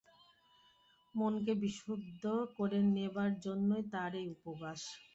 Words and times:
মনকে 1.15 1.53
বিশুদ্ধ 1.63 2.23
করে 2.57 2.79
নেবার 2.91 3.31
জন্যেই 3.45 3.83
তার 3.93 4.11
এই 4.19 4.27
উপবাস। 4.35 4.81